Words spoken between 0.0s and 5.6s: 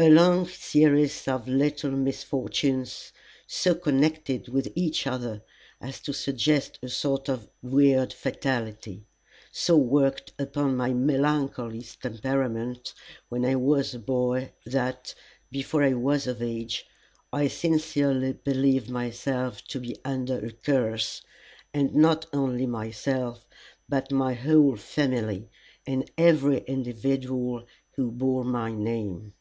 A long series of little misfortunes, so connected with each other